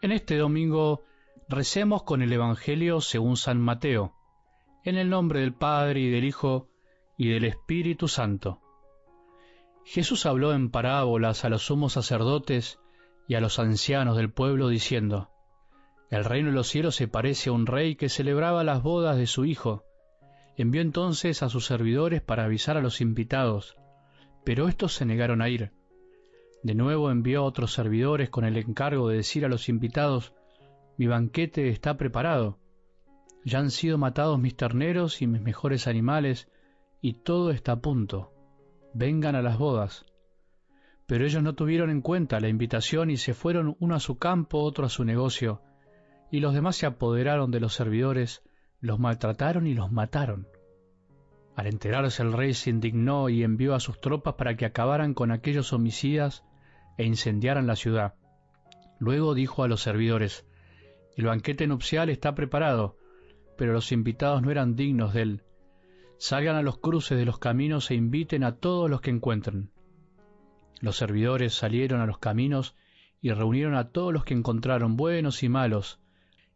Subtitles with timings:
[0.00, 1.02] En este domingo
[1.48, 4.14] recemos con el Evangelio según San Mateo,
[4.84, 6.68] en el nombre del Padre y del Hijo
[7.16, 8.60] y del Espíritu Santo.
[9.84, 12.78] Jesús habló en parábolas a los sumos sacerdotes
[13.26, 15.30] y a los ancianos del pueblo diciendo,
[16.10, 19.26] El reino de los cielos se parece a un rey que celebraba las bodas de
[19.26, 19.82] su hijo.
[20.56, 23.76] Envió entonces a sus servidores para avisar a los invitados,
[24.44, 25.72] pero estos se negaron a ir.
[26.62, 30.34] De nuevo envió a otros servidores con el encargo de decir a los invitados,
[30.96, 32.58] mi banquete está preparado,
[33.44, 36.50] ya han sido matados mis terneros y mis mejores animales,
[37.00, 38.32] y todo está a punto.
[38.92, 40.04] Vengan a las bodas.
[41.06, 44.58] Pero ellos no tuvieron en cuenta la invitación y se fueron uno a su campo,
[44.58, 45.62] otro a su negocio,
[46.30, 48.42] y los demás se apoderaron de los servidores,
[48.80, 50.46] los maltrataron y los mataron.
[51.56, 55.30] Al enterarse el rey se indignó y envió a sus tropas para que acabaran con
[55.32, 56.44] aquellos homicidas
[56.98, 58.14] e incendiaran la ciudad.
[58.98, 60.46] Luego dijo a los servidores,
[61.16, 62.98] El banquete nupcial está preparado,
[63.56, 65.42] pero los invitados no eran dignos de él.
[66.18, 69.70] Salgan a los cruces de los caminos e inviten a todos los que encuentren.
[70.80, 72.76] Los servidores salieron a los caminos
[73.20, 76.00] y reunieron a todos los que encontraron, buenos y malos,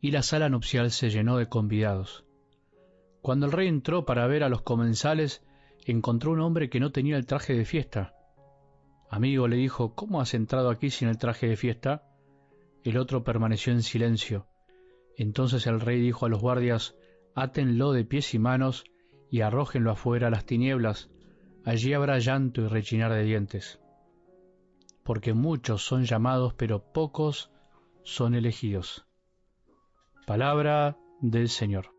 [0.00, 2.24] y la sala nupcial se llenó de convidados.
[3.20, 5.42] Cuando el rey entró para ver a los comensales,
[5.84, 8.15] encontró un hombre que no tenía el traje de fiesta.
[9.08, 12.02] Amigo, le dijo, ¿cómo has entrado aquí sin el traje de fiesta?
[12.84, 14.46] El otro permaneció en silencio.
[15.16, 16.94] Entonces el rey dijo a los guardias,
[17.34, 18.84] Átenlo de pies y manos
[19.30, 21.10] y arrójenlo afuera a las tinieblas,
[21.64, 23.80] allí habrá llanto y rechinar de dientes.
[25.04, 27.50] Porque muchos son llamados, pero pocos
[28.02, 29.06] son elegidos.
[30.26, 31.95] Palabra del Señor.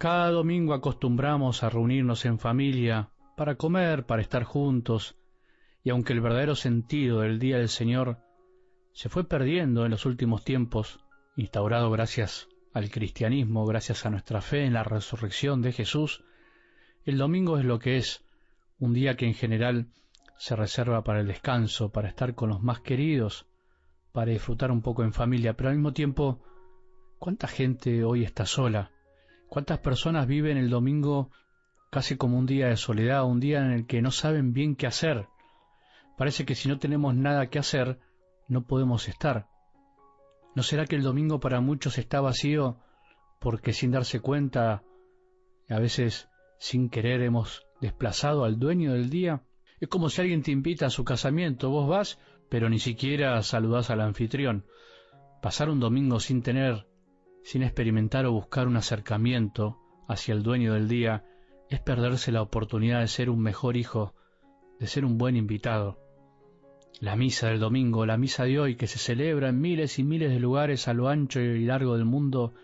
[0.00, 5.18] Cada domingo acostumbramos a reunirnos en familia para comer, para estar juntos,
[5.84, 8.16] y aunque el verdadero sentido del Día del Señor
[8.94, 11.00] se fue perdiendo en los últimos tiempos,
[11.36, 16.24] instaurado gracias al cristianismo, gracias a nuestra fe en la resurrección de Jesús,
[17.04, 18.24] el domingo es lo que es,
[18.78, 19.92] un día que en general
[20.38, 23.48] se reserva para el descanso, para estar con los más queridos,
[24.12, 26.40] para disfrutar un poco en familia, pero al mismo tiempo,
[27.18, 28.92] ¿cuánta gente hoy está sola?
[29.50, 31.32] ¿Cuántas personas viven el domingo
[31.90, 34.86] casi como un día de soledad, un día en el que no saben bien qué
[34.86, 35.26] hacer?
[36.16, 37.98] Parece que si no tenemos nada que hacer,
[38.46, 39.48] no podemos estar.
[40.54, 42.78] ¿No será que el domingo para muchos está vacío
[43.40, 44.84] porque sin darse cuenta,
[45.68, 46.28] a veces
[46.60, 49.42] sin querer hemos desplazado al dueño del día?
[49.80, 53.90] Es como si alguien te invita a su casamiento, vos vas, pero ni siquiera saludás
[53.90, 54.64] al anfitrión.
[55.42, 56.86] Pasar un domingo sin tener
[57.42, 59.78] sin experimentar o buscar un acercamiento
[60.08, 61.24] hacia el dueño del día,
[61.68, 64.14] es perderse la oportunidad de ser un mejor hijo,
[64.78, 65.98] de ser un buen invitado.
[67.00, 70.30] La misa del domingo, la misa de hoy, que se celebra en miles y miles
[70.30, 72.54] de lugares a lo ancho y largo del mundo,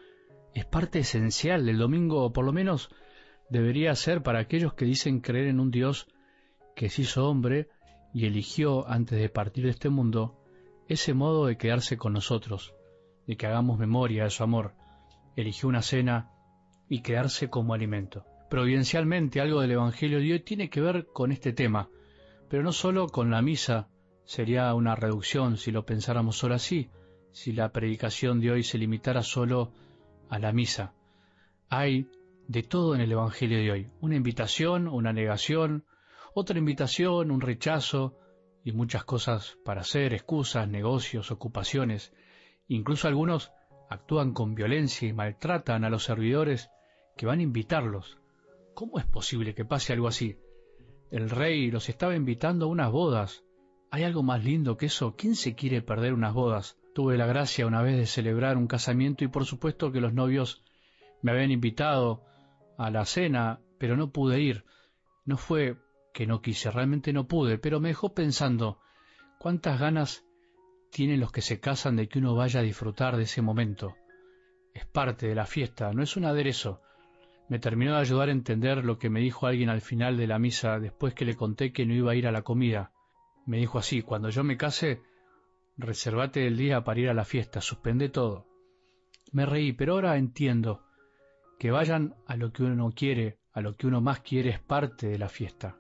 [0.55, 2.91] es parte esencial del domingo, o por lo menos
[3.49, 6.09] debería ser para aquellos que dicen creer en un Dios
[6.75, 7.69] que se hizo hombre
[8.13, 10.39] y eligió, antes de partir de este mundo,
[10.89, 12.75] ese modo de quedarse con nosotros,
[13.27, 14.75] de que hagamos memoria de su amor,
[15.37, 16.31] eligió una cena
[16.89, 18.25] y quedarse como alimento.
[18.49, 21.89] Providencialmente algo del Evangelio de hoy tiene que ver con este tema,
[22.49, 23.89] pero no solo con la misa,
[24.25, 26.91] sería una reducción si lo pensáramos solo así,
[27.33, 29.73] si la predicación de hoy se limitara solo
[30.29, 30.95] a la misa.
[31.69, 32.09] Hay
[32.49, 35.85] de todo en el Evangelio de hoy, una invitación, una negación,
[36.35, 38.17] otra invitación, un rechazo
[38.65, 42.13] y muchas cosas para hacer, excusas, negocios, ocupaciones.
[42.69, 43.53] Incluso algunos
[43.89, 46.71] actúan con violencia y maltratan a los servidores
[47.17, 48.19] que van a invitarlos.
[48.75, 50.39] ¿Cómo es posible que pase algo así?
[51.11, 53.45] El rey los estaba invitando a unas bodas.
[53.91, 55.15] ¿Hay algo más lindo que eso?
[55.17, 56.77] ¿Quién se quiere perder unas bodas?
[56.95, 60.65] Tuve la gracia una vez de celebrar un casamiento y por supuesto que los novios
[61.23, 62.25] me habían invitado
[62.77, 64.65] a la cena, pero no pude ir.
[65.25, 65.77] No fue
[66.13, 68.81] que no quise, realmente no pude, pero me dejó pensando
[69.39, 70.26] cuántas ganas
[70.97, 73.99] tienen los que se casan de que uno vaya a disfrutar de ese momento.
[74.73, 76.81] Es parte de la fiesta, no es un aderezo.
[77.51, 80.39] Me terminó de ayudar a entender lo que me dijo alguien al final de la
[80.39, 82.93] misa después que le conté que no iba a ir a la comida.
[83.45, 85.03] Me dijo así, cuando yo me case,
[85.77, 88.47] reservate el día para ir a la fiesta, suspende todo.
[89.33, 90.83] Me reí, pero ahora entiendo
[91.59, 95.09] que vayan a lo que uno quiere, a lo que uno más quiere es parte
[95.09, 95.77] de la fiesta.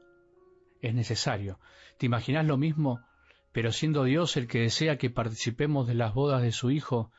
[0.82, 1.58] Es necesario.
[1.96, 3.00] ¿Te imaginas lo mismo
[3.56, 7.10] pero siendo Dios el que desea que participemos de las bodas de su Hijo,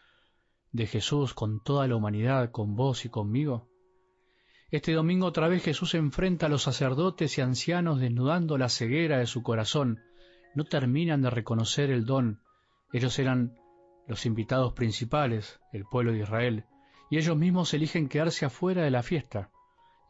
[0.71, 3.71] de Jesús con toda la humanidad, con vos y conmigo?
[4.69, 9.25] Este domingo otra vez Jesús enfrenta a los sacerdotes y ancianos desnudando la ceguera de
[9.25, 9.99] su corazón.
[10.53, 12.39] No terminan de reconocer el don.
[12.93, 13.55] Ellos eran
[14.07, 16.65] los invitados principales, el pueblo de Israel,
[17.09, 19.49] y ellos mismos eligen quedarse afuera de la fiesta.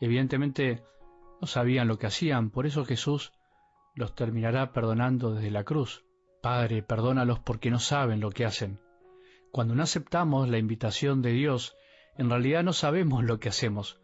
[0.02, 0.84] Evidentemente
[1.40, 3.32] no sabían lo que hacían, por eso Jesús
[3.96, 6.04] los terminará perdonando desde la cruz.
[6.50, 8.80] Padre, perdónalos porque no saben lo que hacen.
[9.52, 11.76] Cuando no aceptamos la invitación de Dios,
[12.18, 14.00] en realidad no sabemos lo que hacemos.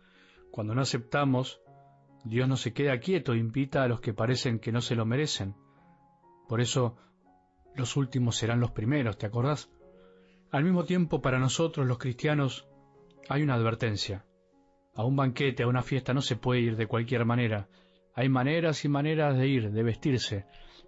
[0.52, 1.62] Cuando no aceptamos,
[2.26, 5.56] Dios no se queda quieto, invita a los que parecen que no se lo merecen.
[6.50, 6.98] Por eso,
[7.76, 9.72] los últimos serán los primeros, ¿te acordás?
[10.52, 12.68] Al mismo tiempo, para nosotros los cristianos,
[13.30, 14.26] hay una advertencia.
[14.96, 17.70] A un banquete, a una fiesta no se puede ir de cualquier manera.
[18.14, 20.46] Hay maneras y maneras de ir, de vestirse.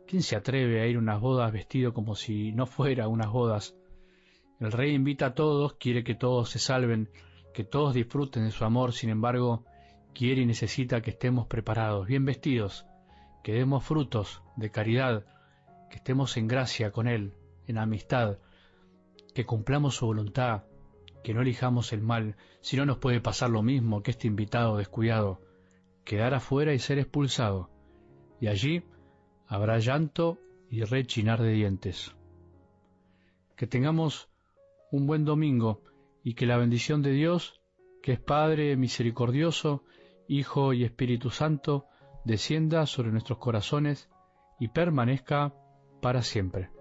[0.07, 3.75] ¿Quién se atreve a ir a unas bodas vestido como si no fuera unas bodas?
[4.59, 7.09] El rey invita a todos, quiere que todos se salven,
[7.53, 9.65] que todos disfruten de su amor, sin embargo,
[10.13, 12.85] quiere y necesita que estemos preparados, bien vestidos,
[13.43, 15.25] que demos frutos de caridad,
[15.89, 17.33] que estemos en gracia con Él,
[17.65, 18.37] en amistad,
[19.33, 20.65] que cumplamos su voluntad,
[21.23, 24.77] que no elijamos el mal, si no nos puede pasar lo mismo que este invitado
[24.77, 25.41] descuidado,
[26.03, 27.71] quedar afuera y ser expulsado,
[28.39, 28.83] y allí
[29.47, 30.37] habrá llanto
[30.69, 32.15] y rechinar de dientes.
[33.55, 34.29] Que tengamos
[34.91, 35.81] un buen domingo
[36.23, 37.61] y que la bendición de Dios,
[38.01, 39.83] que es Padre misericordioso,
[40.27, 41.85] Hijo y Espíritu Santo,
[42.23, 44.09] descienda sobre nuestros corazones
[44.59, 45.53] y permanezca
[46.01, 46.74] para siempre.